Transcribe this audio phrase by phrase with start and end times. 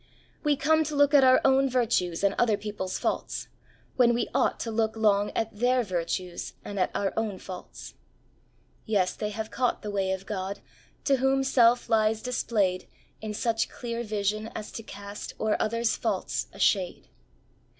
[0.43, 3.49] We come to look at our own virtues and other people's faults,
[3.97, 7.93] when we ought to look long at their virtues and at our own faults."
[8.87, 10.59] Yes, they have caught the way of God,
[11.03, 12.87] To whom self lies displayed
[13.21, 17.07] In such clear vision as to cast O'er other's faults a shade."